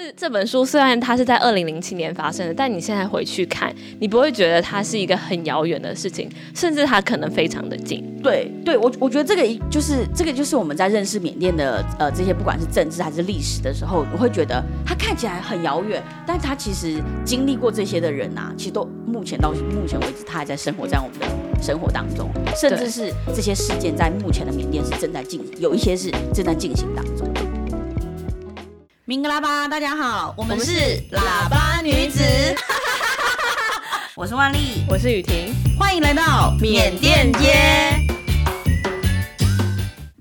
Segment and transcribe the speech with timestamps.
[0.00, 8.02] 这这本书虽然它是在二零零七年发生的，但你现在回去看，你不会觉得它是一个很遥远的事情，甚至它可能非常的近。
[8.22, 27.28] 对，对我我觉得这个就是这个就是我们在认识缅甸的呃这些不管是政治还是历史的时候，我会觉得它看起来很遥远，但它其实经历过这些的人啊，其实都目前到目前为止，他还在生活在我们的生活当中，甚至是这些事件在目前的缅甸是正在进行，有一些是正在进行当中。
[29.10, 30.70] 明格拉巴，大家好，我们是
[31.10, 32.22] 喇叭女子，
[34.14, 37.56] 我是万丽，我是雨婷，欢迎来到缅甸街，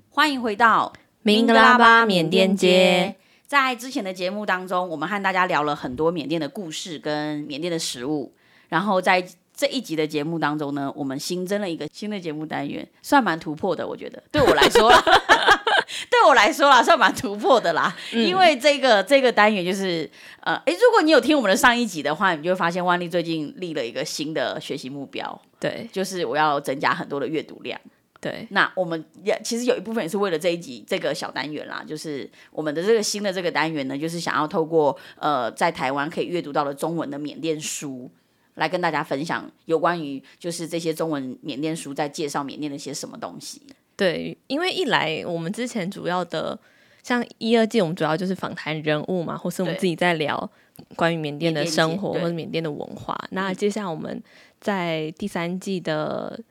[0.09, 0.91] 欢迎回到
[1.21, 3.15] 明格拉巴缅甸街。
[3.45, 8.33] 在之前的节目当中，我们和大家聊了很多缅甸的故事跟缅甸的食物，
[8.69, 9.23] 然后在
[9.59, 14.89] 这一集的节目当中呢，我们新增了一个新的节目单元，算蛮突破的，我觉得对我来说。
[16.09, 17.93] 对我来说啦，算蛮突破的啦。
[18.13, 20.09] 嗯、因为这个这个单元就是，
[20.41, 27.77] 呃，诶，如果你有听我们的上一集的话，你就会发现万丽最近立了一个新的学习目标，对，就是我要增加很多的阅读量。
[28.21, 38.11] 对，那我们也其实有一部分也是为了这一集这个小单元啦，就是我们的这个新的这个单元呢，就是想要透过呃在台湾可以阅读到的中文的缅甸书，
[38.59, 43.59] 来跟大家分享有关于就是这些中文缅甸书在介绍缅甸的一些什么东西。
[43.95, 46.57] 对，因为一来我们之前主要的
[47.01, 50.51] 像一二季，我们主要就是访谈人物嘛，或是我们自己在聊
[50.95, 53.17] 关于缅甸的生活或者缅甸的文化。
[53.31, 54.21] 那接下来我们
[54.61, 56.39] 在第三季的。
[56.39, 56.45] 嗯，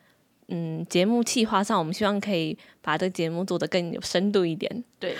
[0.89, 4.83] 节目企划上，我们希望可以把这个节目做得更有深度一点。
[4.99, 5.15] 对，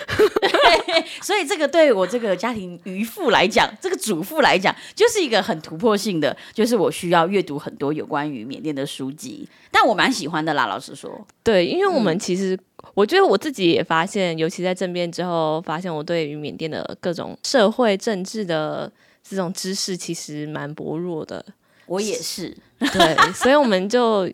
[1.21, 9.47] 所以这个对我这个家庭渔妇来讲，这个主妇来讲，就是一个很突破性的，就是我需要阅读很多有关于缅甸的书籍。
[9.71, 11.27] 但我蛮喜欢的啦，老实说。
[11.43, 18.91] 对，因为我们其实，嗯、我觉得我自己也发现，尤其在政变之后，发现我对于缅甸的各种社会政治的
[19.23, 21.45] 这种知识其实蛮薄弱的。
[21.85, 22.57] 我也是。
[22.79, 24.27] 对，所以我们就。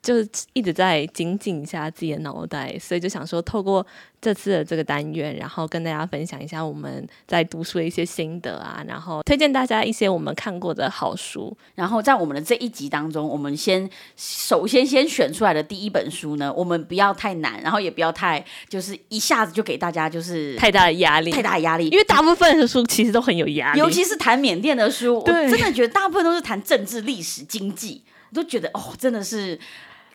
[0.00, 3.84] 就是一直在精进一下自己的脑袋，所以就想说，透过
[4.20, 11.54] 这次的这个单元，然后跟大家分享一下我们在读书的一些心得啊，然后推荐大家一些我们看过的好书。
[11.74, 29.58] 然后在我们的这一集当中，我们先首先先选出来的第一本书呢，我们不要太难，然后也不要太就是一下子就给大家就是太大的压力，太大的压力，因为大部分的书其实都很有压力，尤其是谈缅甸的书，对我真的觉得大部分都是谈政治、历史、经济，我都觉得哦，真的是。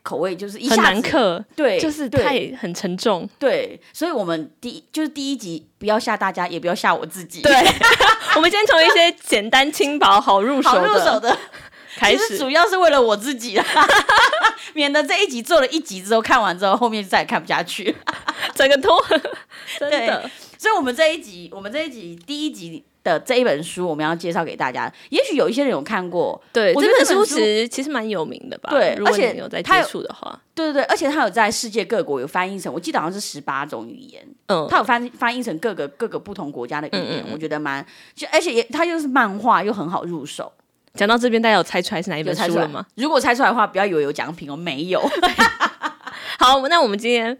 [0.04, 7.52] 口味就是一下子很难嗑，对，就是太很沉重，对，所以我们第一就是第一集不要吓大家，也不要吓我自己，对，
[8.36, 11.38] 我们先从一些简单轻薄、好入手的、好入手的
[11.96, 13.66] 开始，主要是为了我自己啦，
[14.74, 17.96] 免得这一集做了一集之后看完之后，后面再也看不下去，
[18.54, 19.02] 整个拖，
[19.80, 22.84] 真的对，所以我们这一集，我们这一集第一集。
[23.04, 24.92] 的这一本书，我们要介绍给大家。
[25.10, 28.70] 也许有一些人有看过，对，我觉得这本书其实其实蛮有名的吧？
[28.70, 40.52] 对，如果你有在接触的话，对对对，而且它有在世界各国有翻译成，我记得好像是十八种语言，嗯，它有翻翻译成各个各个不同国家的语言，嗯嗯，我觉得蛮，就而且也它又是漫画，又很好入手。
[40.94, 42.86] 讲到这边，大家有猜出来是哪一本书了吗？
[42.96, 45.02] 如果猜出来的话，不要以为有奖品哦，没有。
[46.40, 47.38] 好，那我们今天。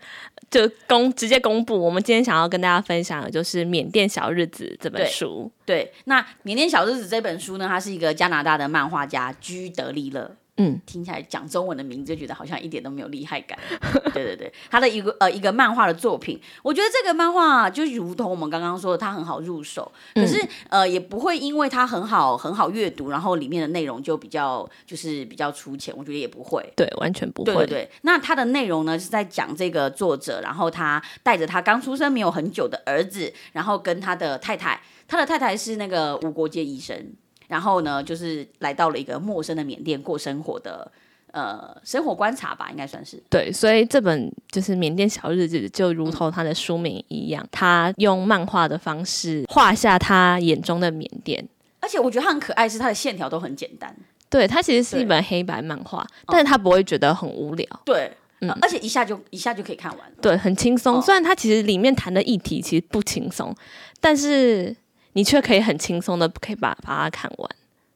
[0.54, 5.52] 就公直接公布，我们今天想要跟大家分享的就是《缅甸小日子》这本书。
[5.66, 10.36] 对，对，那《缅甸小日子》这本书呢，它是一个加拿大的漫画家居德利勒。
[10.58, 13.58] 嗯，听起来讲中文的名字就觉得好像一点都没有厉害感。
[14.14, 27.54] 对对对，他的一个呃一个漫画的作品，我觉得这个漫画就如同我们刚刚说的，它很好入手，可是、嗯、呃也不会因为它很好很好阅读，然后里面的内容就比较就是比较粗浅，我觉得也不会，对，完全不会。
[27.54, 37.14] 对对对，那它的内容呢是在讲这个作者，然后他带着他刚出生没有很久的儿子，然后跟他的太太，他的太太是那个无国界医生。
[37.54, 40.92] 然后呢，就是来到了一个陌生的缅甸过生活的，
[41.32, 43.22] 呃，生活观察吧，应该算是。
[43.30, 51.48] 对，所以这本就是《缅甸小日子》，就如同它的书名一样，嗯、他用漫画的方式画下他眼中的缅甸。
[51.80, 53.96] 而且我觉得它很可爱，是它的线条都很简单。
[54.32, 57.68] 对，它其实是一本黑白漫画，但是它不会觉得很无聊。
[57.86, 58.12] 对，
[58.42, 60.16] 嗯，而且一下就一下就可以看完了。
[60.20, 60.98] 对，很轻松。
[60.98, 63.56] 哦、虽然它其实里面谈的议题其实不轻松，
[64.02, 64.76] 但是。
[65.14, 67.50] 你却可以很轻松的可以把把它看完。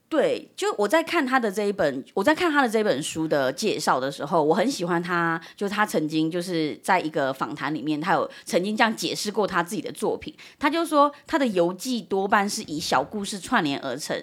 [0.10, 10.34] 对，就我在看他的这一本，我在看他的这本书的介绍的时候，我很喜欢他，就他曾经就是在一个访谈里面，他有曾经这样解释过他自己的作品。
[10.58, 14.18] 他就说他的游记多半是以小故事串联而成。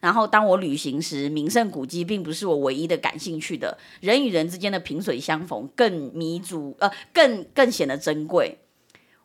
[0.00, 8.58] 然后当我旅行时，名胜古迹并不是我唯一的感兴趣的，人与人之间的萍水相逢更弥足，呃，更更显得珍贵。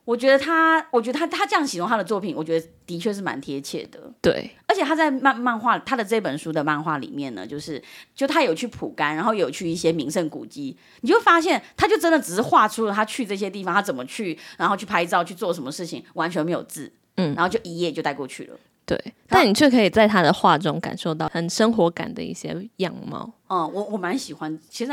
[0.06, 4.00] 我觉得他，我觉得他他这样形容他的作品，我觉得的确是蛮贴切的。
[4.22, 7.82] 对，而且他在漫漫画他的这本书的漫画里面呢，就是
[8.14, 18.56] 就他有去蒲甘，然后有去一些名胜古迹，你就发现他就真的只是画出了他去这些地方，他怎么去，然后去拍照去做什么事情，完全没有字，嗯，然后就一页就带过去了。
[18.84, 23.28] 对，但你却可以在他的画中感受到很生活感的一些样貌。
[23.48, 24.92] 嗯，我我蛮喜欢，其实。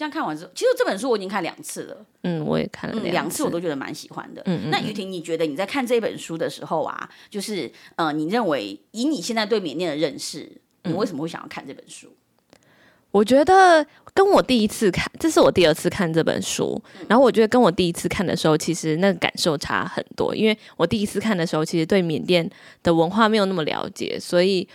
[0.00, 2.06] 这样看完之后，其实这本书我已经看两次了。
[2.22, 4.40] 嗯，我也看了两次，嗯、次我都觉得蛮喜欢的。
[4.46, 4.70] 嗯嗯。
[4.70, 10.50] 那于婷，你觉得你在看这本书的时候啊，就是呃，你认为以你现在对缅甸的认识，
[10.84, 12.08] 你为什么会想要看这本书？
[13.10, 22.50] 我觉得跟我第一次看，这是我第二次看这本书，嗯、然后我觉得跟我第一次看的时候，其实那个感受差很多，因为我第一次看的时候，其实对缅甸
[22.82, 24.66] 的文化没有那么了解，所以。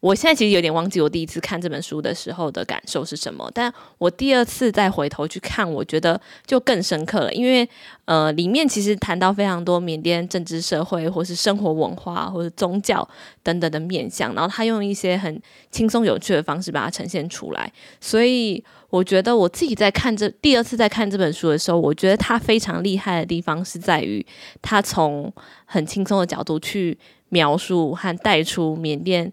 [0.00, 7.68] 我现在其实有点忘记我第一次看这本书的时候的感受是什么，但我第二次再回头去看，我觉得就更深刻了，因为
[8.06, 13.06] 呃，里面其实谈到非常多缅甸政治社会，或是生活文化，或是宗教
[13.42, 17.70] 等等的面向，然后他用一些很轻松有趣的方式把它呈现出来，
[18.00, 24.24] 所以我觉得我自己在看这第二次在看这本书的时候，我觉得他非常厉害的地方是在于
[24.62, 25.30] 他从
[25.66, 26.98] 很轻松的角度去
[27.28, 29.30] 描述和带出缅甸。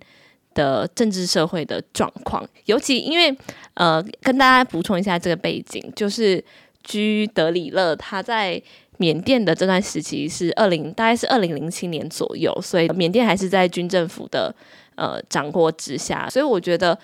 [0.57, 3.37] 的政治社会的状况，尤其因为
[3.75, 6.43] 呃，跟大家补充一下这个背景，就是
[6.83, 8.59] 居德里勒他在
[8.97, 14.53] 缅甸的这段时期是二零，大概是二零零七年左右，所以缅甸还是在军政府的
[14.95, 16.97] 呃掌握之下，所以我觉得。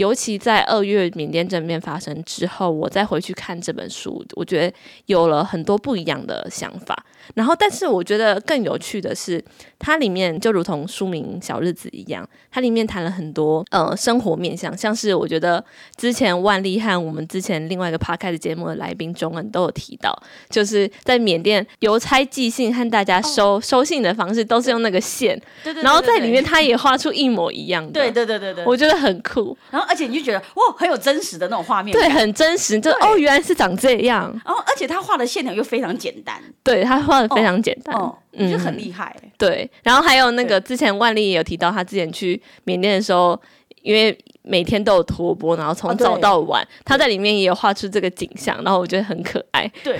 [0.00, 4.74] 尤其在二月缅甸政变发生之后，我再回去看这本书，我觉得
[5.04, 7.04] 有了很多不一样的想法。
[7.34, 9.44] 然后，但是我觉得更有趣的是，
[9.78, 15.62] 它里面就如同书名《小日子》一样，它里面谈了很多呃生活面向，像是我觉得
[15.96, 20.18] 之前万丽和我们之前另外一个 podcast 节目的来宾中恩都有提到，
[20.48, 29.54] 就是在缅甸邮差寄信和大家收、哦、收信的方式都是用那个线，对对，对，对，对，对，然后在里面他也画出一模一样的，对对对对对，我觉得很酷。
[29.70, 29.89] 然后。
[29.90, 32.78] 而且你就觉得哇，很有真实的那种画面，对，很真实。
[32.78, 34.30] 就哦，原来是长这样。
[34.44, 39.14] 然后，而且他画的线条又非常简单，对他画的非常简单，哦，就很厉害。
[39.36, 43.36] 对，然后还有那个之前万丽也有提到，他之前去缅甸的时候，
[43.82, 49.70] 因为每天都有托钵，然后从早到晚，他在里面也有画出这个景象，然后我觉得很可爱。
[49.82, 49.98] 对。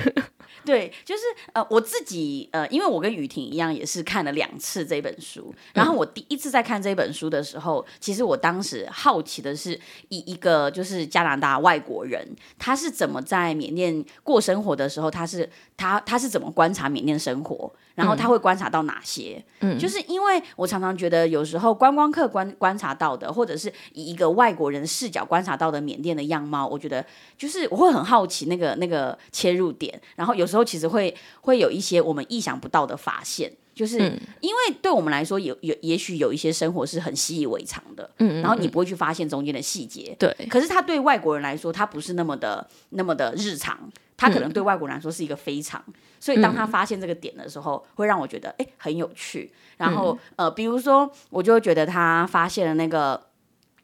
[0.65, 1.23] 对，就是
[1.53, 5.55] 呃，我自己呃，因为我跟雨婷一样，也是看了两次这本书。
[5.75, 9.79] 然后我第一次在看这本书的时候，嗯、其实我当时好奇的是，
[10.09, 12.27] 以一个就是加拿大外国人，
[12.59, 19.43] 他是怎么在缅甸过生活的时候，他是他他是怎么观察缅甸生活，然后他会观察到哪些？
[19.61, 27.03] 嗯，就是因为我常常觉得，有时候观光客观观察到的，或者是以一个外国人视角观察到的缅甸的样貌，我觉得
[27.39, 30.51] 就是我会很好奇那个那个切入点，然后有。
[30.51, 33.49] 时候其实会会有一些我们意想不到的发现，
[33.81, 33.99] 就是
[34.41, 40.31] 因为对我们来说有有也许有一些生活是很习以为常的，嗯，然后你不会去发现中间的细节，对。
[40.51, 45.83] 可是他对外国人来说，他不是那么的那么的日常，他可能对外国人来说是一个非常，
[46.21, 49.51] 所以当他发现这个点的时候，会让我觉得哎很有趣。
[49.79, 53.19] 然后呃，比如说我就会觉得他发现了那个。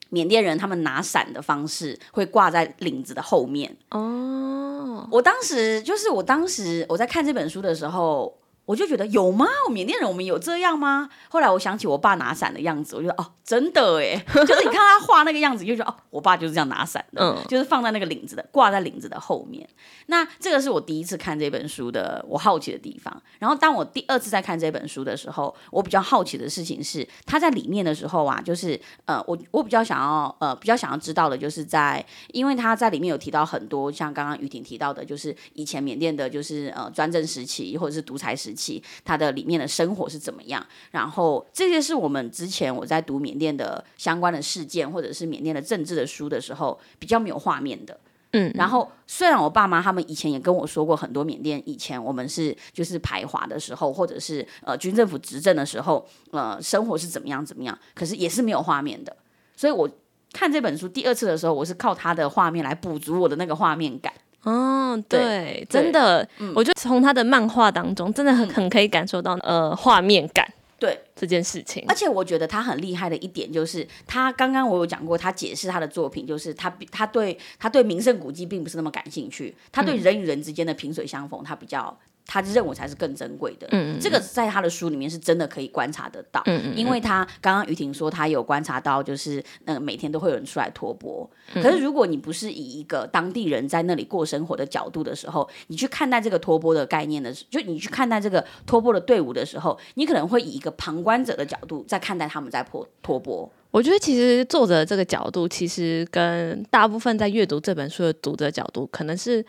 [0.09, 5.05] 缅甸人他们拿伞的方式会挂在领子的后面哦。
[5.11, 8.39] 我当时就是我当时我在看这本书的时候。
[8.67, 9.47] 我就觉得有吗？
[9.67, 11.09] 我缅甸人我们有这样吗？
[11.31, 19.69] 后来我想起我爸拿伞的样子，我觉得哦，真的哎， 就是你看他画那个样子，就觉得哦，我爸就是这样拿伞的，嗯，就是放在那个领子的，挂在领子的后面。
[20.07, 23.23] 那这个是我第一次看这本书的我好奇的地方。
[23.39, 38.56] 然后当我第二次再看这本书的时候，我比较好奇的事情是，他在里面的时候啊，就是呃，我我比较想要呃，比较想要知道的就是在，因为他在里面有提到很多，像刚刚雨婷提到的，就是以前缅甸的，就是呃专政时期或者是独裁时期。
[39.05, 40.67] 他的里面的生活是怎么样？
[40.91, 47.99] 然后这些是我们之前我在读缅甸的相关的事件，或者是缅甸的政治的书的时候，比较没有画面的。
[48.33, 59.17] 嗯，然后虽然我爸妈他们以前也跟我说过很多缅甸以前我们是就是排华的时候，或者是呃军政府执政的时候，呃生活是怎么样怎么样，可是也是没有画面的。
[59.57, 59.89] 所以我
[60.33, 64.13] 看这本书第二次的时候，我是靠他的画面来补足我的那个画面感。
[64.47, 70.51] 哦，对，对真的，嗯、我觉得从他的漫画当中，真的很很可以感受到呃画面感。
[70.79, 70.99] 对。
[71.19, 83.69] 这件事情，而且我觉得他很厉害的一点就是，他刚刚我有讲过，他解释他的作品，就是他他对他对名胜古迹并不是那么感兴趣，他对人与人之间的萍水相逢，他比较他认为才是更珍贵的。
[83.71, 86.43] 嗯，这个在他的书里面是真的可以观察得到。
[86.47, 91.29] 嗯嗯，因为他刚刚于婷说他有观察到，就是那个每天都会有人出来托钵。
[91.55, 91.63] 嗯。
[91.63, 103.49] 可是如果你不是以一个当地人在那里过生活的角度的时候，你去看待这个托钵的概念的时候，就你去看待这个托钵的队伍的时候，你可能会以一个旁观者的角度在看待他们在托托钵。
[103.71, 109.45] 我觉得其实作者这个角度，其实跟大部分在阅读这本书的读者角度，可能是。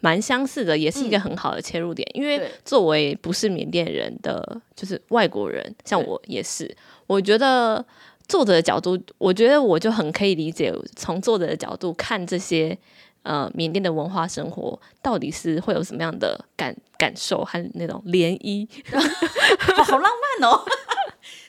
[0.00, 2.08] 蛮相似的，也是一个很好的切入点。
[2.14, 6.74] 嗯、因为作为不是缅甸人的，就是外国人，像我也是。
[7.06, 7.84] 我觉得
[8.28, 12.76] 作者的角度，我觉得我就很可以理解，从作者的角度看这些
[13.22, 18.68] 呃缅甸的文化生活，到底是会有什么样的感感受和那种涟漪，
[19.74, 20.64] 好， 好浪漫哦。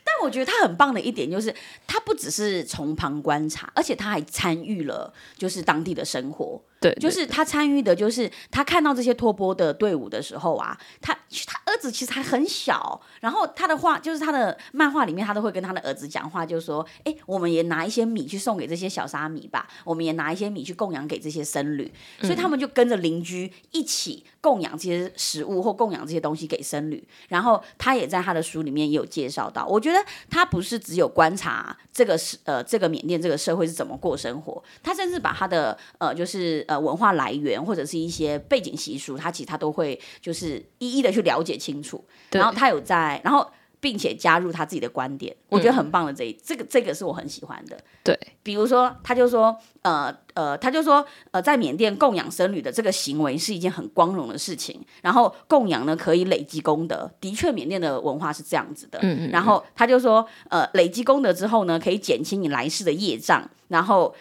[0.03, 1.53] 但我觉得他很棒的一点就是，
[1.85, 6.59] 他不只是从旁观察，而且他还参与了，就是当地的生活。
[6.81, 11.13] 对，就是他参与的，就是他看到这些托钵的队伍的时候啊，他
[11.45, 27.07] 他儿子其实还很小，然后他的话就是他的漫画里面，他都会跟他的儿子讲话，就是说，哎，我们也拿一些米去送给这些小沙弥吧，我们也拿一些米去供养给这些僧侣，所以他们就跟着邻居一起供养这些食物或供养这些东西给僧侣。
[27.27, 36.65] 然后他也在他的书里面也有介绍到，我觉得他不是只有观察这个是呃这个缅甸这个社会是怎么过生活，他甚至把他的呃就是。
[36.71, 42.01] 呃，文化来源或者是一些背景习俗，他其实他都会就是一一的去了解清楚。
[42.31, 43.45] 然后他有在，然后
[43.81, 47.77] 并且加入他自己的观点，我觉得很棒的这一、嗯、这个这个是我很喜欢的。
[48.05, 54.81] 对，比如说他就说，呃呃，他就说，呃，在缅甸供养僧侣的这个行为是一件很光荣的事情。
[55.01, 58.97] 然后供养呢可以累积功德，的确缅甸的文化是这样子的。
[59.01, 59.29] 嗯，嗯，嗯。
[59.31, 63.49] 然后他就说，呃，累积功德之后呢，可以减轻你来世的业障。
[63.67, 64.15] 然后。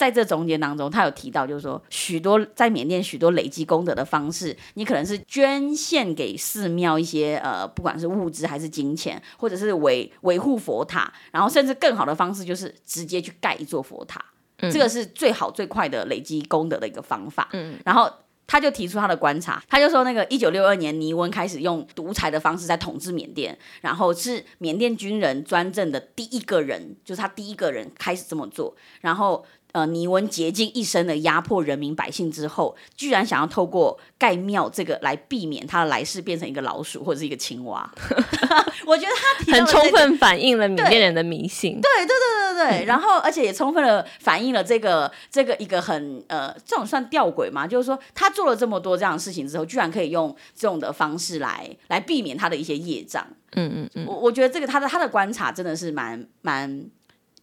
[0.00, 14.24] 在这中间当中，他有提到，就是说，许多在缅甸许多累积功德的方式，你可能是捐献给寺庙一些呃，不管是物资还是金钱，或者是维维护佛塔，然后甚至更好的方式就是直接去盖一座佛塔，
[14.60, 17.50] 嗯，这个是最好最快的累积功德的一个方法。
[17.52, 18.10] 嗯，然后
[18.46, 29.44] 他就提出他的观察，他就说，那个一九六二年尼温开始用独裁的方式在统治缅甸，然后是缅甸军人专政的第一个人，就是他第一个人开始这么做，然后。
[29.72, 37.90] 呃，尼文竭尽一生的压迫人民百姓之后，居然想要透过盖庙这个来避免他的来世变成一个老鼠或者是一个青蛙。
[38.86, 41.80] 我觉得他、这个、很充分反映了缅甸人的迷信。
[41.80, 53.26] 对对对对对对， 然后而且也充分的反映了这个这个一个很呃这种算吊诡嘛，就是说他做了这么多这样的事情之后，居然可以用这种的方式来来避免他的一些业障。
[53.52, 56.84] 嗯嗯嗯，我我觉得这个他的他的观察真的是蛮蛮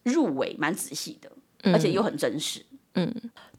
[0.04, 1.30] 入围、蛮仔细的。
[1.64, 3.14] 而且又很真实，嗯，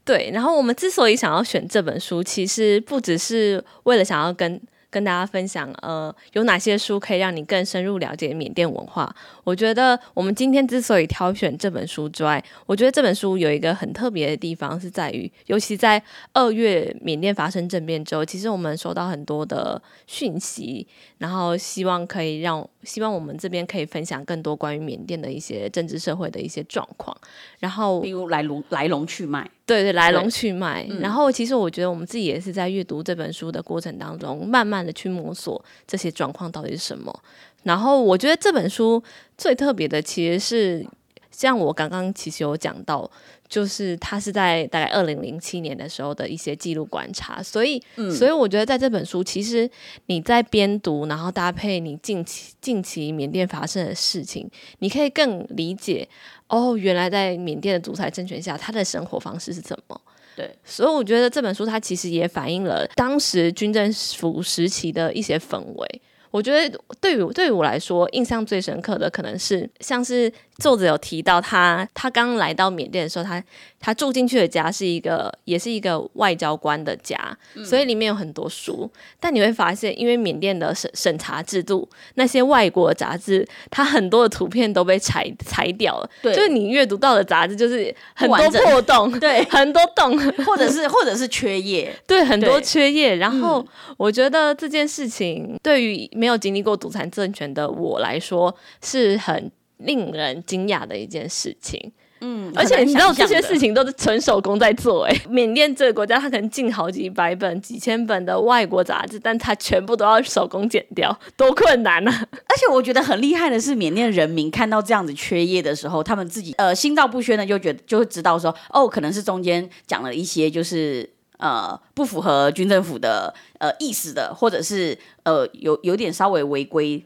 [0.06, 0.32] 对。
[0.34, 9.14] 然后我们之所以想要选这本书，其实不只是为了想要跟跟大家分享，呃，有哪些书可以让你更深入了解缅甸文化。
[9.44, 16.02] 我觉得我们今天之所以挑选这本书之外，我觉得这本书有一个很特别的地方是在于，尤其在
[16.34, 20.88] 二月缅甸发生政变之后，其实我们收到很多的讯息，
[21.20, 27.16] 然后希望可以让希望我们这边可以分享更多关于缅甸的一些政治社会的一些状况，
[27.60, 30.86] 然后比如来龙来龙去脉，对对，来龙去脉。
[31.00, 37.18] 然后其实我觉得我们自己也是在阅读这本书的过程当中，慢慢的去摸索这些状况到底是什么。
[37.64, 39.02] 然后我觉得这本书
[39.38, 40.86] 最特别的，其实是
[41.32, 43.10] 像我刚刚其实有讲到，
[43.50, 49.70] 就是它是在大概二零零七年的时候的一些记录观察，所以，嗯、所以我觉得在这本书，其实
[50.06, 54.50] 你在边读，然后搭配你近期近期缅甸发生的事情，
[54.80, 56.08] 你可以更理解
[56.50, 60.02] 哦，原来在缅甸的独裁政权下，他的生活方式是怎么。
[60.36, 66.02] 对，所以我觉得这本书它其实也反映了当时军政府时期的一些氛围。
[66.32, 73.44] 我觉得对于对于我来说，印象最深刻的可能是像是作者有提到他他刚来到缅甸的时候，他
[73.80, 77.18] 他住进去的家是一个也是一个外交官的家，
[77.56, 78.90] 嗯，所以里面有很多书。
[79.20, 86.10] 但你会发现，因为缅甸的审审查制度，那些外国杂志，它很多的图片都被裁裁掉了。
[86.22, 93.16] 对，就是你阅读到的杂志就是很多破洞， 对，很多洞，或者是或者是缺页， 对，很多缺页。
[93.16, 93.66] 然后
[93.98, 99.50] 我觉得这件事情对于没有经历过独裁政权的我来说，是很
[99.80, 101.92] 令人惊讶的一件事情。
[102.22, 105.16] 嗯，而且你知道这些事情都是纯手工在做哎。
[105.30, 112.28] 缅甸这个国家，它可能进好几百本、几千本的外国杂志，但它全部都要手工剪掉， 多困难啊！
[112.32, 121.10] 而且我觉得很厉害的是，缅甸人民看到这样子缺页的时候，他们自己呃心照不宣的就觉得就会知道说，哦，可能是中间讲了一些就是。
[121.40, 127.02] 呃不符合军政府的呃意思的，或者是呃有有点稍微违规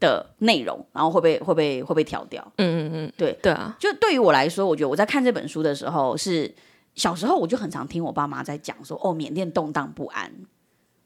[0.00, 2.42] 的内容，然后会被会被会被调掉。
[2.56, 3.76] 嗯嗯嗯，对对啊。
[3.78, 6.52] 就对于我来说，我觉得我在看这本书的时候，是
[6.94, 10.32] 小时候我就很常听我爸妈在讲说，哦，缅甸动荡不安。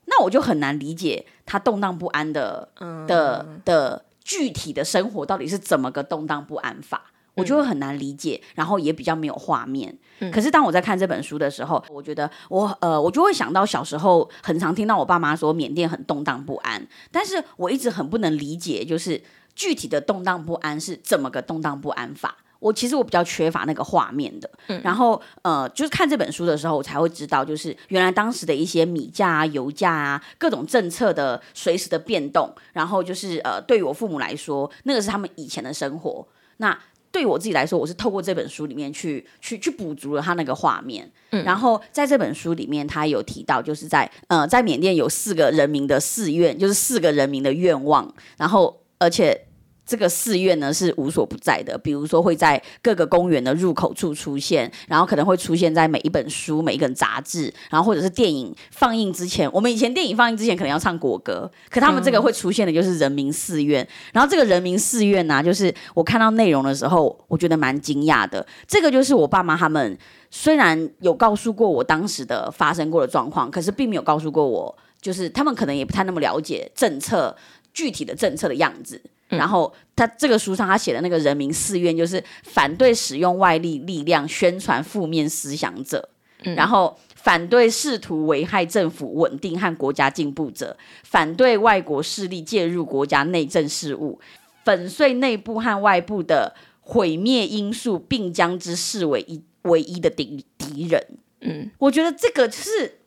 [0.06, 9.96] 那我就很难理解他动荡不安的、嗯、的的具体的生活到底是怎么个动荡不安法，我就会很难理解，然后也比较没有画面。
[10.20, 19.20] 嗯、可是当我在看这本书的时候，我觉得我呃，我就会想到小时候很常听到我爸妈说缅甸很动荡不安，但是我一直很不能理解，就是
[19.54, 22.36] 具体的动荡不安是怎么个动荡不安法。
[22.60, 36.26] 我其实我比较缺乏那个画面的，嗯、然后呃，就是看这本书的时候，我才会知道，就是原来当时的一些米价啊、油价啊、各种政策的随时的变动，然后就是呃，对于我父母来说，那个是他们以前的生活。
[36.56, 36.78] 那
[37.14, 41.08] 对我自己来说，我是透过这本书里面去去去补足了他那个画面。
[41.30, 49.46] 嗯、然后在这本书里面，他有提到，就是在呃，在缅甸有四个人民的寺院，就是四个人民的愿望，然后而且。
[49.86, 59.50] 这个寺院呢是无所不在的，比如说会在各个公园的入口处出现，然后可能会出现在每一本书、每一本杂志，然后或者是电影放映之前。
[59.52, 63.86] 我们以前电影放映之前可能要唱国歌，可他们这个会出现的就是人民寺院。
[64.12, 68.44] 然后这个人民寺院呢、就是我看到内容的时候，我觉得蛮惊讶的。
[68.66, 69.98] 这个就是我爸妈他们
[70.30, 77.36] 虽然有告诉过我当时的发生过的状况，可是并没有告诉过我，就是他们可能也不太那么了解政策
[77.74, 78.98] 具体的政策的样子。
[79.28, 86.08] 然后他这个书上他写的那个人民寺院，就是反对使用外力力量宣传负面思想者，
[86.44, 94.20] 嗯、然后反对试图危害政府稳定和国家进步者，反对外国势力介入国家内政事务，
[94.62, 101.02] 粉碎内部和外部的毁灭因素，并将之视为一唯一的敌敌人。
[101.40, 102.98] 嗯，我觉得这个就是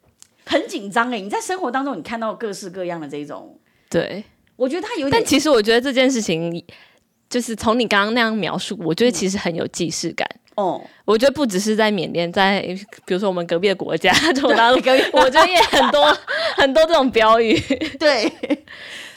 [0.46, 3.58] 很紧张哎，你在生活当中你看到各式各样的这种
[3.88, 4.26] 对。
[4.58, 6.62] 我觉得他有点，但其实我觉得这件事情，
[7.30, 10.28] 就是从你刚刚那样描述，我觉得其实很有既视感。
[10.56, 12.62] 哦、嗯，我觉得不只是在缅甸，在
[13.06, 16.18] 比如说我们隔壁的国家， 中当隔壁，我觉得也很多
[16.58, 17.58] 很多这种标语。
[18.00, 18.28] 对。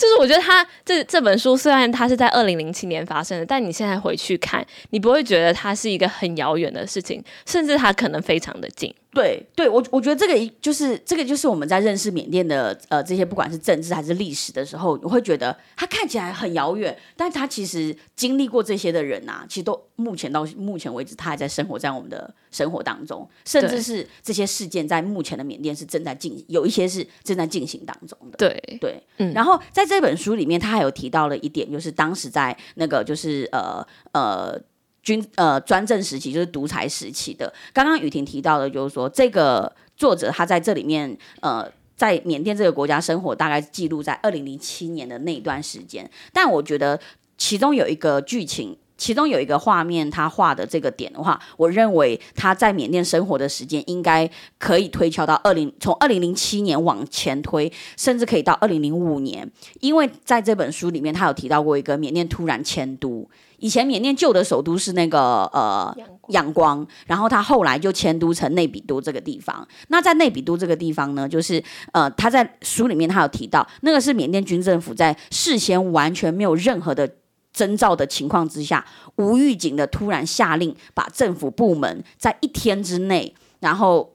[0.01, 8.95] 就是我觉得他这这本书虽然它是在二零零七年发生的，但你现在回去看，你不会觉得它是一个很遥远的事情，甚至它可能非常的近。
[9.13, 28.37] 对，对我我觉得这个就是这个就是我们在认识缅甸的呃这些不管是政治还是历史的时候，你会觉得它看起来很遥远，但它其实经历过这些的人啊，其实都目前到目前为止，他还在生活在我们的生活当中，甚至是这些事件在目前的缅甸是正在进，有一些是正在进行当中的。
[28.39, 28.51] 对。
[28.81, 34.59] 对，嗯，然后在这本书里面，他还有提到了一点，就是当时在那个就是呃呃
[35.03, 37.53] 军呃专政时期，就是独裁时期的。
[37.73, 46.11] 刚刚雨婷提到的，就是说这个作者他在这里面呃在缅甸这个国家生活，大概记录在二零零七年的那一段时间。
[46.33, 47.01] 但我觉得
[47.39, 48.77] 其中有一个剧情。
[49.01, 63.27] 其中有一个画面，他画的这个点的话，我认为他在缅甸生活的时间应该可以推敲到二零，从二零零七年往前推，甚至可以到二零零五年，因为在这本书里面，他有提到过一个缅甸突然迁都。
[63.57, 65.95] 以前缅甸旧的首都是那个呃
[66.29, 69.67] 仰光，然后他后来就迁都成内比都这个地方。
[69.89, 77.11] 那在内比都这个地方呢，就是呃他在书里面他有提到，那个是缅甸军政府在事先完全没有任何的。
[77.53, 78.85] 征兆的情况之下，
[79.17, 84.15] 无预警的突然下令，把政府部门在一天之内，然后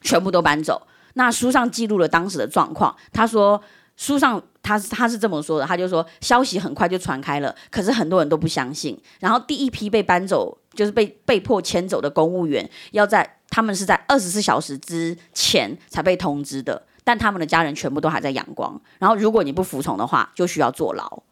[0.00, 0.86] 全部都搬走。
[1.14, 2.96] 那书上记录了当时的状况。
[3.12, 3.60] 他说，
[3.96, 8.98] 书上他他是这么说的，他就说消息很快就传开了，可是很多人都不相信。
[9.20, 18.80] 然后第一批被搬走，就是被被迫迁走的公务员，要在他们是在二十四小时之前才被通知的，但他们的家人全部都还在阳光。
[18.98, 21.22] 然后如果你不服从的话，就需要坐牢。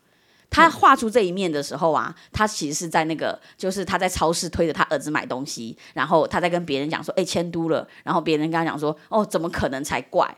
[0.50, 10.28] 他画出这一面的时候啊，他其实是在那个，就是他在超市推着他儿子买东西，然后他在跟别人讲说：“哎，迁都了。”然后别人跟他讲说：“哦，怎么可能才怪？”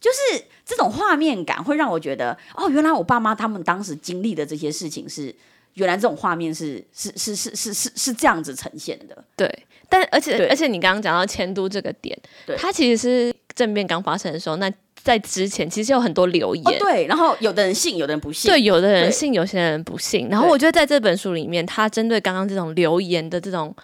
[0.00, 5.34] 就是这种画面感会让我觉得，哦，原来我爸妈他们当时经历的这些事情是，
[5.74, 9.24] 原来这种画面是是是是是是是这样子呈现的。
[9.36, 14.68] 对，但而且而且你刚刚讲到迁都这个点，对，他其实是政变刚发生的时候那。
[15.02, 20.28] 在之前，其实有很多留言，哦，对，然后有的人信，有的人不信，对，有的人信，有些人不信。
[20.28, 23.74] 然后我觉得在这本书里面，他针对刚刚这种留言的这种，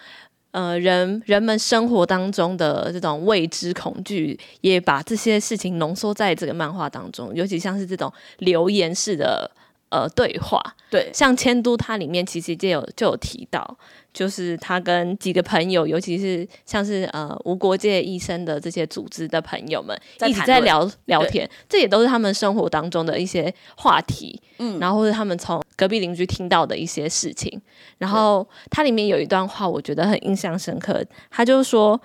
[0.51, 9.49] 呃，人人们生活当中的这种未知恐惧，也把这些事情浓缩在这个漫画当中，尤其像是这种留言式的
[9.89, 10.61] 呃对话。
[10.89, 13.77] 对，像迁都，它里面其实就有就有提到，
[14.13, 24.41] 就是他跟几个朋友，尤其是像是呃无国界医生的这些组织的朋友们，一直在聊聊天，这也都是他们生活当中的一些话题。
[24.59, 27.61] 嗯，然后或者他们从隔壁邻居听到的一些事情。
[27.97, 31.99] 然后它里面有一段话，我觉得很印象深刻，他就说。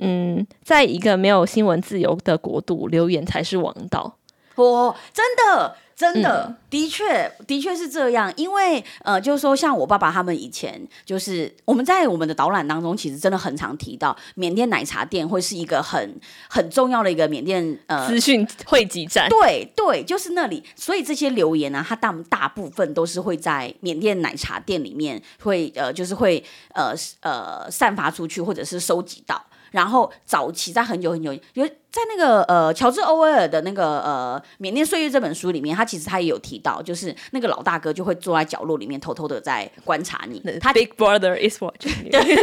[0.00, 4.16] 嗯，在一个没有新闻自由的国度，留言才是王道。
[4.54, 8.32] 哦，真的，真的，嗯、的确，的确是这样。
[8.36, 16.14] 因为，呃，就是说，像我爸爸他们以前，就是我们在我们的导览当中，其实真的很常提到，缅甸奶茶店会是一个很
[16.48, 19.28] 很重要的一个缅甸呃资讯汇集站。
[19.28, 20.62] 对对，就是那里。
[20.76, 29.44] 所以这些留言呢、啊，它大大部分都是会在缅甸奶茶店里面会呃，就是会呃呃散发出去，或者是收集到。
[29.70, 40.40] 然后早期在很久很久有在那个呃乔治欧威尔的那个呃缅甸岁月这本书里面，他其实他也有提到，就是那个老大哥就会坐在角落里面偷偷的在观察你。
[40.60, 42.10] 他 Big Brother is watching you。
[42.10, 42.20] 对，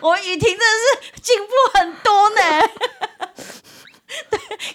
[0.00, 2.40] 我雨婷真的是进步很多呢。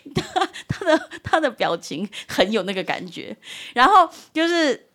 [0.13, 3.35] 对，他他的他的表情很有那个感觉，
[3.73, 4.87] 然后就是。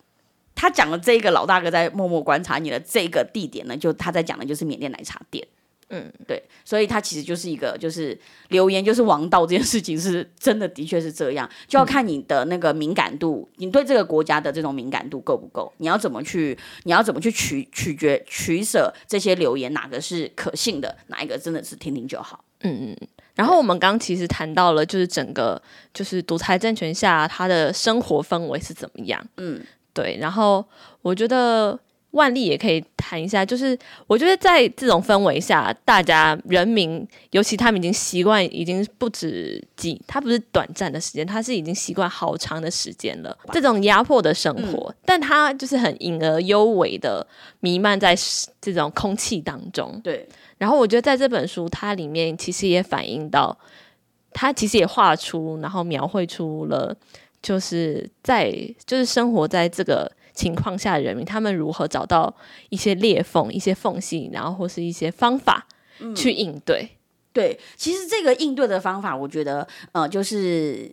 [0.59, 5.47] 他讲的这个老大哥在默默观察你的这个地点呢，就他在讲的就是缅甸奶茶店，
[5.87, 8.19] 嗯，对，所以他其实就是一个就是
[8.49, 23.07] 留言就是王道这件事情是真的，的确是这样，就要看你的那个敏感度，嗯、你对这个国家的这种敏感度够不够，你要怎么去，你要怎么去取取决取舍这些留言哪个是可信的，哪一个真的是听听就好，嗯嗯。
[23.35, 25.61] 然后我们刚其实谈到了就是整个
[25.93, 29.63] 就是独裁政权下他的生活氛围是怎么样，嗯。
[29.93, 30.63] 对，然后
[31.01, 31.77] 我觉得
[32.11, 47.25] 万历也可以谈一下，就是我觉得在这种氛围下，大家人民，尤其他们已经习惯，已经不止几，他不是短暂的时间，他是已经习惯好长的时间了，这种压迫的生活，嗯、但他就是很隐而幽微的
[47.59, 48.15] 弥漫在
[48.59, 49.99] 这种空气当中。
[50.03, 53.55] 对，然后我觉得在这本书，它里面其实也反映到，
[54.33, 56.95] 他其实也画出，然后描绘出了。
[57.41, 58.51] 就是在
[58.85, 62.33] 就是生活在这个情况下的人民，他们如何找到
[62.69, 65.67] 一些裂缝、一些缝隙，然后或是一些方法
[66.15, 66.81] 去应对。
[66.81, 66.89] 嗯，
[67.33, 70.91] 对，其实这个应对的方法，我觉得呃，就是。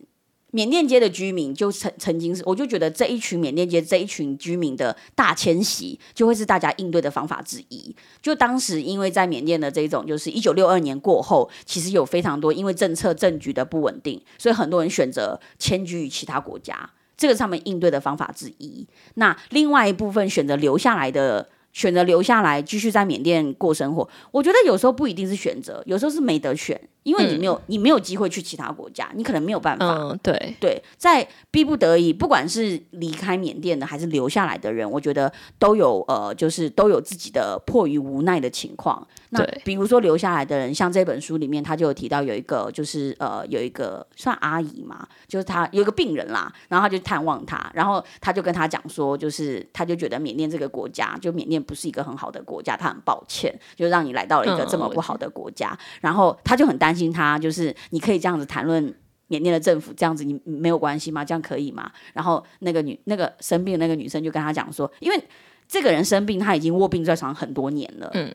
[0.53, 7.95] 缅甸街的居民就曾曾经是，我就觉得这一群缅甸街这一群居民的大迁徙，就会是大家应对的方法之一。
[8.23, 18.87] 就当时因为在缅甸的这种，就是一九六二年过后，其实有非常多因为政策政局的不稳定，所以很多人选择迁居于其他国家，这个是他们应对的方法之一。
[19.15, 21.49] 那另外一部分选择留下来的。
[21.73, 29.87] 选择留下来继续在缅甸过生活，我觉得有时候不一定是选择，有时候是没得选，因为你没有、嗯、你没有机会去其他国家，你可能没有办法。
[29.87, 39.07] 嗯，对对，在逼不得已，不管是离开缅甸的还是留下来的人，我觉得都有呃，就是都有自己的迫于无奈的情况。
[39.31, 51.57] 那比如说留下来的人，像这本书里面他就有提到有一个就是呃有一个算阿姨嘛，就是他有一个病人啦，然后他就探望他，然后他就跟他讲说，就是他就觉得缅甸这个国家就缅甸。
[51.67, 55.71] 不是一个很好的国家，他很抱歉，就让你来到了一个这么不好的国家。
[55.71, 58.83] 嗯、然后他就很担心他，就是你可以这样子谈论
[59.29, 61.25] 缅甸的政府，这样子你没有关系吗？
[61.25, 61.91] 这样可以吗？
[62.15, 65.25] 然后那个女那个生病的那个女生就跟他讲说，因为
[65.69, 68.11] 这个人生病，他已经卧病在床很多年了。
[68.15, 68.33] 嗯，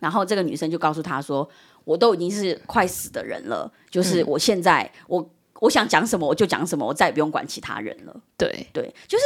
[0.00, 1.48] 然后这个女生就告诉他说，
[1.84, 5.30] 我都已经是快死的人了，就是我现在、嗯、我。
[5.60, 8.20] 我想讲什么我就讲什么，我再也不用管其他人了。
[8.36, 9.24] 对对，就是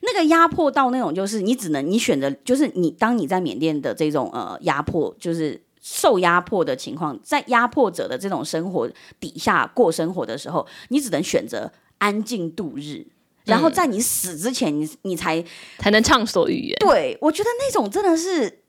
[0.00, 13.06] 那个压迫到那种，就是你只能你选择，就是你当你在缅甸的这种呃压迫，就是受压迫的情况，在压迫者的这种生活底下过生活的时候，你只能选择安静度日，
[13.44, 15.44] 然后在你死之前，你你才
[15.76, 16.76] 才能畅所欲言。
[16.80, 18.60] 对，我觉得那种真的是。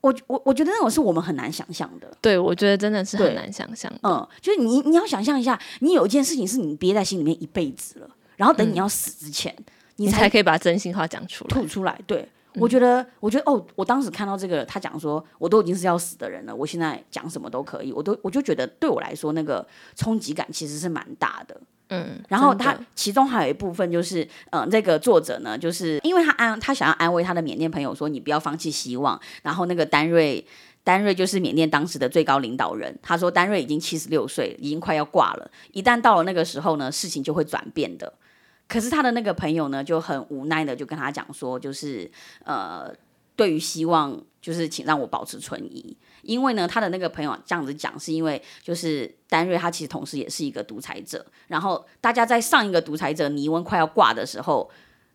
[0.00, 2.10] 我我我觉得那种是我们很难想象的。
[2.20, 3.88] 对，我觉得真的是很难想象。
[4.02, 12.00] 嗯，就是你你要想象一下，你有一件事情是你憋在心里面一辈子了，然后等你要死之前，嗯、你才，可以把真心话讲出来、吐出来。
[12.04, 21.60] 对，嗯、我觉得，我觉得哦，我当时看到这个，他讲说，我都已经是要死的人了，我现在讲什么都可以，我都我就觉得对我来说，那个冲击感其实是蛮大的。
[21.88, 29.20] 嗯，然后他其中还有一部分就是，嗯，这个作者呢，就是因为他安他想要安慰他的缅甸朋友说，你不要放弃希望。
[29.42, 30.42] 然后那个丹瑞，
[30.82, 38.10] 丹瑞就是缅甸当时的最高领导人，他说丹瑞已经七十六岁，已经快要挂了，一旦到了那个时候呢，事情就会转变的。
[38.68, 42.10] 可是他的那个朋友呢，就很无奈的就跟他讲说，就是
[42.44, 42.94] 呃。
[43.34, 54.70] 对于希望就是请让我保持存疑，因为呢，他的那个朋友这样子讲，是因为就是丹瑞他其实同时也是一个独裁者，然后大家在上一个独裁者尼温快要挂的时候，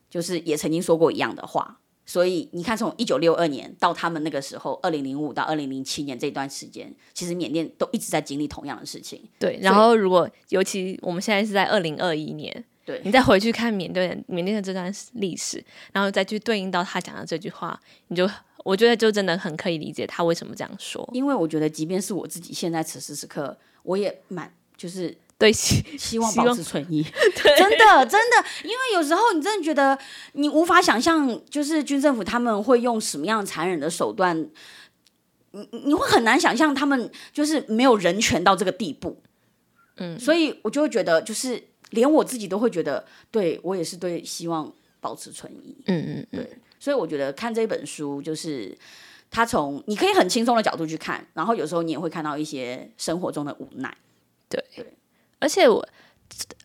[0.09, 1.79] 就是也曾经说过一样的话。
[2.07, 9.21] 所以你看，从一九六二年到他们那个时候，二零零五到二零零七年这段时间，其实缅甸都一直在经历同样的事情。
[9.37, 18.27] 对，然后如果尤其我们现在是在二零二一年，对，你再回去看缅甸缅甸的这段历史，然后再去对应到他讲的这句话，你就
[18.63, 21.07] 我觉得就真的很可以理解他为什么这样说。
[21.11, 25.15] 因为我觉得，即便是我自己现在此时此刻，我也蛮就是。
[25.39, 27.03] 对，希希望保持存疑，
[27.55, 29.95] 真的真的，因为有时候你真的觉得
[30.31, 34.49] 你无法想象，就是军政府他们会用什么样残忍的手段，
[35.51, 39.21] 你你会很难想象他们就是没有人权到这个地步，
[39.97, 48.77] 嗯，所以我就会觉得，就是连我自己都会觉得，对我也是对，希望保持存疑，嗯嗯嗯，对，所以我觉得看这本书，就是
[49.31, 53.95] 他从你可以很轻松的角度去看，然后有时候你也会看到一些生活中的无奈，
[54.49, 54.85] 对对。
[55.39, 55.87] 而且我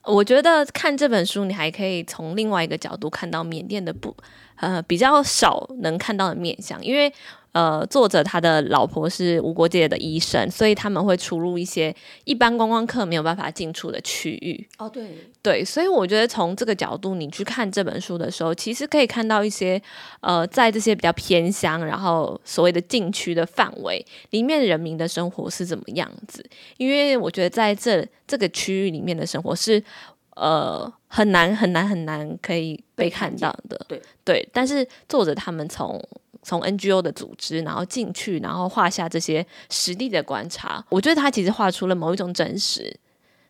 [0.04, 4.16] 我觉得看这本书，你还可以从另外一个角度看到缅甸的不
[4.56, 7.12] 呃比较少能看到的面相，因为。
[7.53, 14.67] 呃，作者他的老婆是无国界的医生，所以他们会出入一些一般观光客没有办法进出的区域。
[14.79, 15.07] 哦，对
[15.43, 19.81] 对，所以我觉得从这个角度，你去看这本书的时候，其实可以看到一些
[20.21, 26.43] 呃，在这些比较偏乡，然后所谓的禁区的范围里面，人民的生活是怎么样子。
[26.79, 29.83] 因为我觉得在这这个区域里面的生活是
[30.37, 33.79] 呃很难很难很难可以被看到的。
[33.87, 36.03] 对对，但是作者他们从
[36.42, 42.94] 从 NGO 的组织，然后进去，然后画下这些实地的观察，我觉得他其实画出了某一种真实。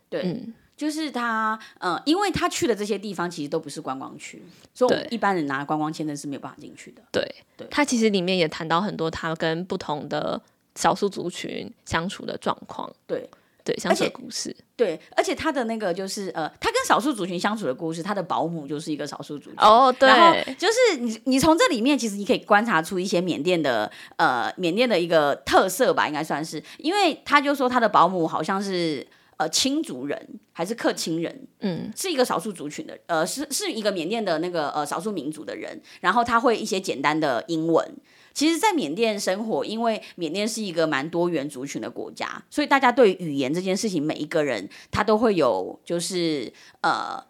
[0.09, 4.42] 对，嗯、就是他，嗯、呃，因为他去的这些地方其实都不是观光区，
[4.74, 7.02] 所以我们一般人拿观光签证是没有办法进去的。
[7.11, 7.26] 对，
[7.57, 10.40] 对，他其实里面也谈到很多他跟不同的
[10.74, 12.92] 少数族群相处的状况。
[13.07, 13.28] 对。
[13.64, 14.55] 对，相处的故事。
[14.77, 19.55] 对，而且他的那个就是呃，他跟少数族群相处的故事，他的保姆就是一个少数族群。
[19.59, 37.96] 哦，对，然后就是你，你从这里面其实你可以观察出一些缅甸的呃，缅甸的一个特色吧，应该算是，因为他就说他的保姆好像是呃，亲族人还是克钦人，嗯，是一个少数族群的，呃，是是一个缅甸的那个呃少数民族的人，然后他会一些简单的英文。
[38.35, 47.25] 其实，在缅甸生活，因为缅甸是一个蛮多元族群的国家，所以大家对语言这件事情，每一个人他都会有，就是呃，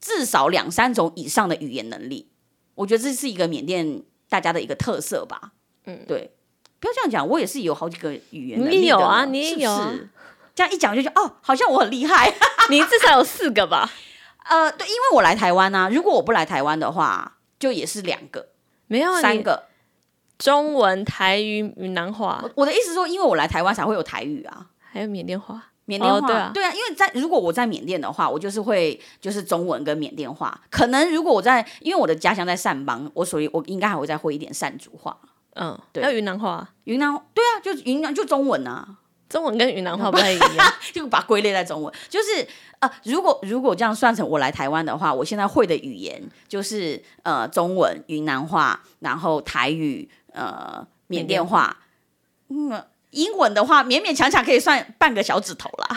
[0.00, 2.28] 至少两三种以上的语言能力。
[2.74, 5.52] 我觉得这是一个缅甸大家的一个特色吧。
[5.86, 6.32] 嗯，对，
[6.80, 8.80] 不要这样讲，我也是有好几个语言能力的。
[8.80, 9.90] 你有啊，你也有啊。
[9.92, 10.08] 是是
[10.54, 12.32] 这样一讲就觉得哦，好像我很厉害。
[12.70, 13.90] 你至少有四个吧？
[14.48, 18.48] 呃，对，因为我来台湾啊，如果我不来台湾的话，就也是两个，
[18.88, 19.68] 没有三个。
[20.38, 22.44] 中文、台语、闽南话。
[22.54, 25.70] 我，的意思说，因为我来台湾才会有台语啊，还有缅甸话。
[25.86, 30.58] 缅甸话，哦，对啊，对啊，因为在如果我在缅甸的话，我就是会就是中文跟缅甸话。
[30.70, 35.14] 可能如果我在，因为我的家乡在善邦，我所以我应该还会再会一点善族话。
[35.56, 36.66] 嗯，对，还有云南话。
[36.84, 38.96] 云南，对啊，就云南就中文啊。
[39.28, 41.92] 中文跟云南话 不太一样，就把归类在中文。
[42.08, 42.42] 就是
[42.78, 50.86] 啊、呃，如果如果这样算成我来台湾的话，我现在会的语言就是呃中文、云南话，然后台语，呃。
[51.06, 51.76] 缅甸话，
[52.48, 55.96] 嗯，英文的话勉勉强强可以算半个小指头啦，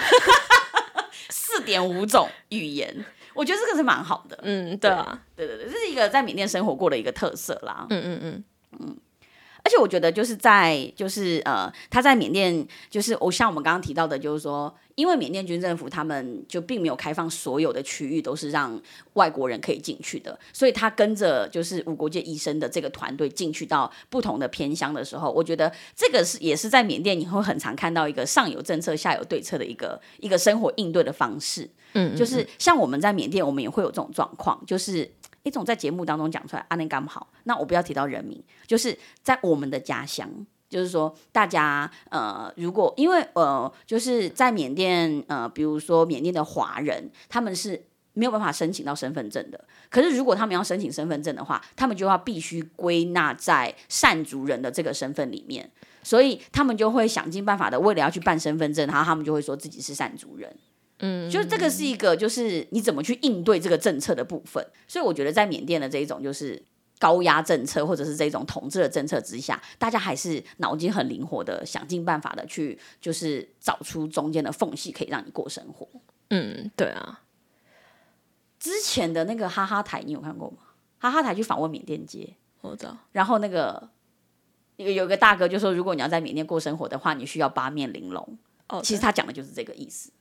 [1.30, 4.38] 四点五种语言，我觉得这个是蛮好的。
[4.44, 7.88] 嗯，对啊，对对对，这是一个在缅甸生活过的一个特色啦。
[7.90, 8.44] 嗯嗯嗯
[8.80, 8.98] 嗯。
[9.64, 18.82] 而且我觉得就是在就是呃，他在缅甸就是我像我们刚刚提到的，就是说，因为缅甸军政府他们就并没有开放所有的区域都是让
[19.14, 31.70] 外国人可以进去的，所以他跟着就是无国界医生的这个团队进去到不同的偏乡的时候，我觉得这个是也是在缅甸你会很常看到一个上有政策下有对策的一个一个生活应对的方式。
[31.94, 35.12] 嗯，嗯，嗯，就是像我们在缅甸，我们也会有这种状况，就是。
[35.44, 40.30] 一种在节目当中讲出来，阿内刚好，那我不要提到人名，就是在我们的家乡，
[40.70, 49.66] 就是说大家呃，如果因为呃，就是在缅甸呃，比如说缅甸的华人，他们是没有办法申请到身份证的。
[49.90, 55.70] 可是如果他们要申请身份证的话，他们就要必须归纳在善族人的这个身份里面，
[56.04, 60.54] 所以他们就会想尽办法的，为了要去办身份证，然后他们就会说自己是善族人。
[61.00, 64.66] 嗯，就是这个是一个，就是你怎么去应对这个政策的部分。
[64.88, 66.60] 所以我觉得在缅甸的这一种就是
[67.00, 75.88] 高压政策，或者是这种统治的政策之下，大家还是脑筋很灵活的，想尽办法的去，就是找出中间的缝隙，可以让你过生活。
[76.30, 77.22] 嗯，对啊。
[78.60, 80.58] 之前的那个哈哈台，你有看过吗？
[81.00, 82.98] 哈哈台去访问缅甸街，我知道。
[83.12, 83.88] 然后那个
[84.78, 88.38] 有有个大哥就说，如果你要在缅甸过生活的话，你需要八面玲珑。
[88.70, 90.12] 哦，其实他讲的就是这个意思，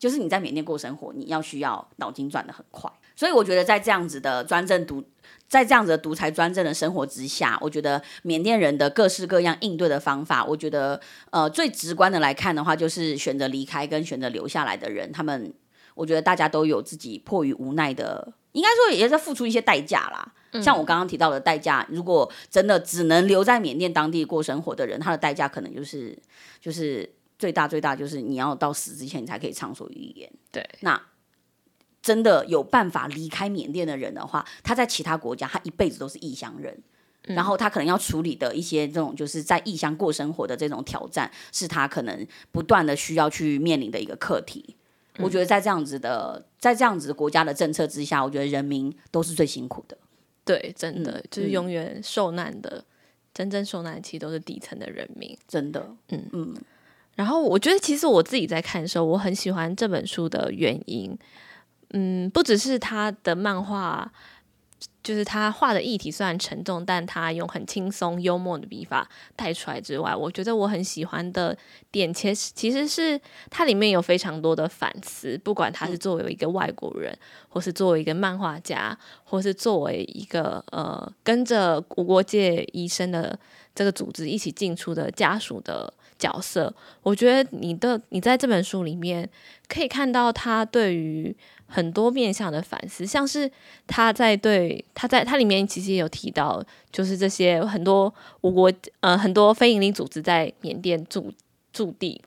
[0.00, 2.90] 就是你在缅甸过生活，你要需要脑筋转得很快。
[3.14, 5.04] 所以我觉得在这样子的专政独，
[5.46, 10.98] 在这样子的独裁专政的生活之下，我觉得缅甸人的各式各样应对的方法，我觉得
[11.30, 15.52] 呃最直观的来看的话，就是选择离开跟选择留下来的人，他们
[15.94, 20.32] 我觉得大家都有自己迫于无奈的，应该说也是付出一些代价啦。
[20.52, 26.18] 嗯、像我刚刚提到的代价，如果真的只能留在缅甸当地过生活的人，他的代价可能就是
[26.58, 27.08] 就是
[27.40, 30.30] 最大最大就是你要到死之前你才可以畅所欲言。
[30.52, 31.00] 对，那。
[32.02, 36.74] 真的有办法离开缅甸的人的话，他在其他国家，他一辈子都是异乡人，
[37.26, 44.76] 嗯，然后他可能要处理的一些这种就是在异乡过生活的这种挑战，是他可能不断的需要去面临的一个课题。
[45.18, 45.24] 嗯。
[45.26, 49.98] 我觉得在这样子的，在这样子的国家的政策之下，我觉得人民都是最辛苦的。
[50.42, 52.84] 对，真的，嗯，就是永远受难的，嗯，
[53.34, 55.36] 真正受难的其实都是底层的人民。
[55.46, 56.54] 真的，嗯嗯。
[57.20, 61.14] 然后我觉得，其实我自己在看的时候，我很喜欢这本书的原因。
[61.90, 64.10] 嗯，不只是他的漫画，
[65.02, 69.06] 就是他画的议题虽然沉重，但他用很轻松幽默的笔法
[69.36, 71.54] 带出来之外，我觉得我很喜欢的
[71.90, 77.14] 点，其实其实是它里面有非常多的反思，不管他是作为一个外国人，
[77.50, 83.38] 或是作为一个漫画家，或是作为一个呃跟着无国界医生的
[83.74, 89.28] 这个组织一起进出的家属的角色，我觉得你的你在这本书里面
[89.66, 91.34] 可以看到他对于。
[91.72, 93.48] 很多面向的反思，像是
[93.86, 101.32] 他在对他在他里面其实也有提到，就是这些很多无国呃很多非营利组织在缅甸驻
[101.72, 102.20] 驻地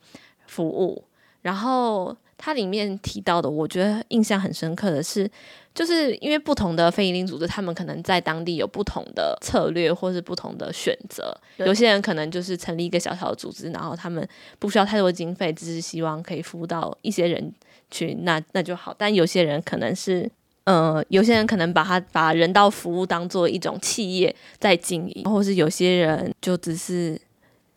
[0.48, 1.04] 服务，
[1.42, 5.30] 然后他里面提到的，我觉得印象很深刻的是，
[5.74, 14.28] 就是因为不同的非营利组织，他们可能在当地有不同的策略或是不同的选择，有些人可能就是成立一个小小的组织，然后他们
[14.60, 17.54] 不需要太多经费，只是希望可以服务到一些人。
[17.92, 20.28] 群那那就好，但有些人可能是，
[20.64, 27.22] 呃，有些人可能把他把人道服务当做一种企业在经营，或是有些人就只是，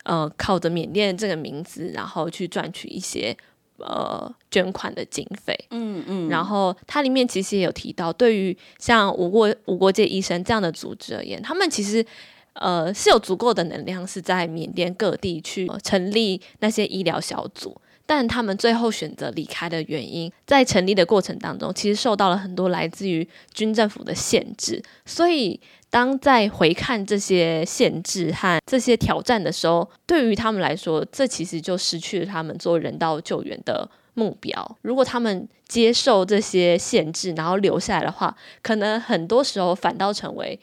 [0.05, 3.37] 呃，靠着缅甸这个名字，然后去赚取一些
[3.79, 5.57] 呃捐款的经费。
[5.71, 6.29] 嗯嗯。
[6.29, 12.05] 然后它里面其实也有提到，对于像无国无国界医生这样的组织而言，他们其实
[12.53, 17.79] 呃是有足够的能量，是在缅甸各地去成立那些医疗小组。
[18.09, 24.81] 但他们最后选择离开的原因，在成立的过程当中，其实受到了很多来自于军政府的限制。
[25.05, 25.59] 所以，
[25.89, 34.77] 当在回看这些限制和这些挑战的时候，对于他们来说，这其实就失去了他们做人道救援的目标。
[34.81, 40.59] 如果他们接受这些限制，然后留下来的话，可能很多时候反倒成为。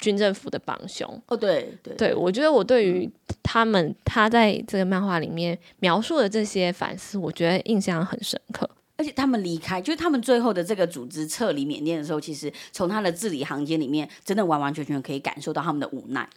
[0.00, 3.06] 军政府的帮凶哦，对对对，我觉得我对于
[3.42, 8.66] 他们他在这个漫画里面描述的这些反思，我觉得印象很深刻。
[9.00, 16.28] 而且他们离开，就是他们最后的这个组织撤离缅甸的时候，其实从他的字里行间里面，真的完完全全可以感受到他们的无奈。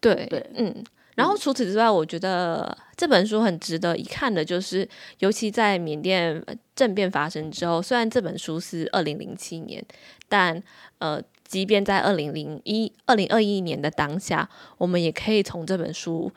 [0.00, 0.84] 对对，嗯。
[1.16, 6.40] 然后除此之外，我觉得这本书很值得一看的，就是尤其在缅甸
[6.76, 9.84] 政变发生之后，虽然这本书是二零零七年，
[10.28, 10.62] 但
[10.98, 11.20] 呃。
[11.44, 16.32] 即便在二零零一、二零二一年的当下，我们也可以从这本书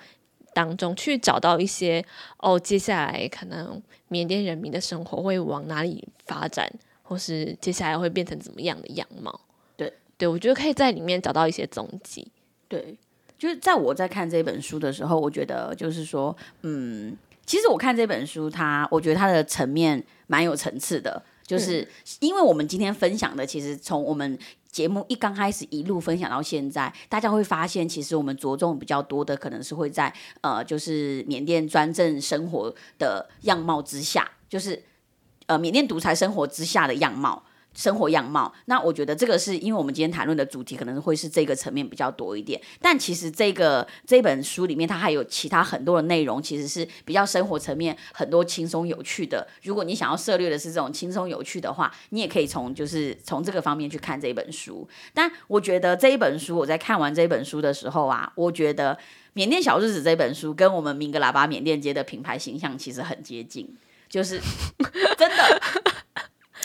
[0.55, 2.01] 当中去找到一些
[2.37, 6.71] 哦，接下来可能缅甸人民的生活会往哪里发展，
[7.03, 9.37] 或是接下来会变成怎么样的样貌。
[9.75, 12.25] 对，对我觉得可以在里面找到一些踪迹。
[12.69, 12.97] 对，
[13.37, 21.87] 就是在我在看这本书的时候，我觉得就是说，嗯，其实我看这本书它，它我觉得它的层面蛮有层次的，就是
[22.19, 24.37] 因为我们今天分享的，其实从我们。
[24.75, 34.83] 节目一刚开始一路分享到现在，大家会发现，其实我们着重比较多的，可能是会在呃，就是缅甸专政生活的样貌之下，就是
[35.45, 37.41] 呃，缅甸独裁生活之下的样貌。
[37.75, 49.45] 生活样貌，那我觉得这个是因为我们今天谈论的主题可能会是这个层面比较多一点，但其实这个这本书里面它还有其他很多的内容，其实是比较生活层面很多轻松有趣的。
[49.63, 54.87] 如果你想要涉猎的是这种轻松有趣的话，你也可以从就是从这个方面去看这本书。
[55.13, 58.95] 但我觉得这一本书，我在看完这本书的时候啊，我觉得
[59.33, 63.75] 《缅甸小日子》这本书跟我们明格喇叭缅甸街的品牌形象其实很接近，
[64.09, 64.39] 就是
[65.17, 65.61] 真的。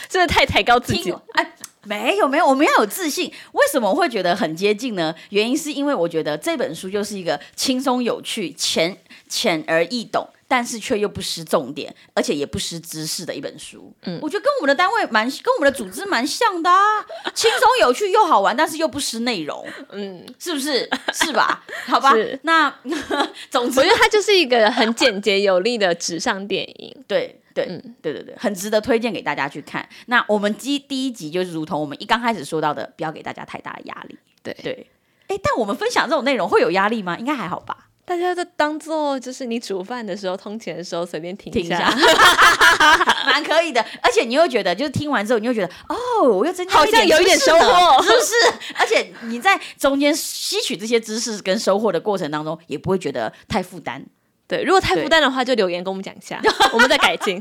[0.08, 3.32] 真的太抬高自己了，哎，没有没有，我们要有自信。
[3.52, 5.14] 为什么我会觉得很接近呢？
[5.30, 8.96] 原因是因为我觉得这本书就是一个轻松有趣、浅
[9.28, 13.92] 浅而易懂，但是却又不失重点，而且也不失知识的一本书。
[14.02, 19.66] 嗯，我觉得跟我们的单位蛮，跟我们的组织蛮像的啊，轻松有趣又好玩，但是又不失内容。
[19.90, 20.88] 嗯，是不是？
[21.14, 21.64] 是吧？
[21.86, 22.12] 好吧。
[22.42, 22.72] 那
[23.50, 26.94] 总之，我觉得它就是一个很简洁有力的纸上电影。
[27.08, 29.88] 对对，嗯，对对对，很值得推荐给大家去看。
[30.06, 34.18] 那我们第第一集就是如同我们一刚开始说到的，不要给大家太大的压力。
[34.42, 34.90] 对对。
[35.28, 37.16] 哎，但我们分享这种内容会有压力吗？
[37.18, 37.86] 应该还好吧。
[38.04, 41.88] 大家就当做就是你煮饭的时候、通勤的时候随便听一下，
[43.24, 43.80] 蛮可以的。
[44.02, 48.34] 而且你又觉得，就是听完之后，你又觉得哦，我又增加好像有一点收获，是不是？
[48.76, 54.04] 而且你在中间吸取这些知识跟收获的过程当中，也不会觉得太负担。
[54.50, 56.42] 对，如果太负担的话，就留言跟我们讲一下，
[56.74, 57.40] 我们再改进。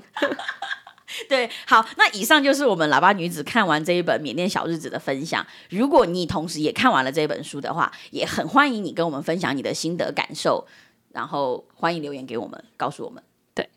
[1.28, 5.44] 对，好，那以上就是我们喇叭女子看完这一本《缅甸小日子》的分享。
[5.72, 10.68] 如果你同时也看完了这本书的话，也很欢迎你跟我们分享你的心得感受，
[11.12, 13.24] 然后欢迎留言给我们，告诉我们。
[13.56, 13.68] 对，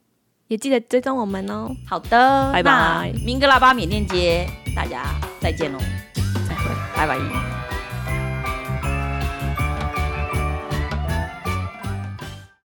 [0.48, 1.70] 也记得追踪我们哦。
[1.88, 3.10] 好的，拜拜。
[3.24, 5.02] 明格喇叭缅甸街，大家
[5.40, 5.78] 再见喽，
[6.46, 7.51] 再会，拜拜。